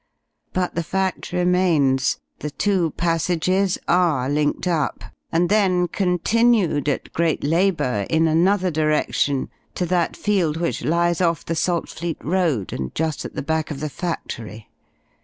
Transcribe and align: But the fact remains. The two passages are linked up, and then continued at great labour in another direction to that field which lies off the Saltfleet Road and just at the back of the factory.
But 0.51 0.73
the 0.73 0.81
fact 0.81 1.31
remains. 1.31 2.19
The 2.39 2.49
two 2.49 2.89
passages 2.97 3.77
are 3.87 4.27
linked 4.29 4.65
up, 4.67 5.03
and 5.31 5.47
then 5.47 5.87
continued 5.89 6.89
at 6.89 7.13
great 7.13 7.43
labour 7.43 8.07
in 8.09 8.27
another 8.27 8.71
direction 8.71 9.51
to 9.75 9.85
that 9.85 10.17
field 10.17 10.57
which 10.57 10.83
lies 10.83 11.21
off 11.21 11.45
the 11.45 11.53
Saltfleet 11.53 12.17
Road 12.25 12.73
and 12.73 12.95
just 12.95 13.25
at 13.25 13.35
the 13.35 13.43
back 13.43 13.69
of 13.69 13.79
the 13.79 13.91
factory. 13.91 14.71